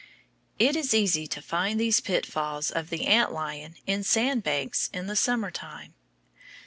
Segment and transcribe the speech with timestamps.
[0.57, 4.89] It is easy to find these pit falls of the ant lion in sand banks
[4.91, 5.93] in the summer time.